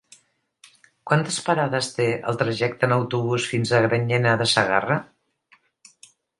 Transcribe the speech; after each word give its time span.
Quantes 1.11 1.37
parades 1.49 1.89
té 1.99 2.07
el 2.31 2.41
trajecte 2.41 2.89
en 2.89 2.97
autobús 2.97 3.47
fins 3.53 3.77
a 3.81 3.85
Granyena 3.87 4.35
de 4.43 4.51
Segarra? 4.57 5.01